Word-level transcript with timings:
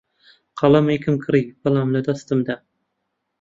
قەڵەمێکم 0.59 1.15
کڕی، 1.25 1.43
بەڵام 1.61 1.89
لەدەستم 1.95 2.39
دا. 2.47 2.55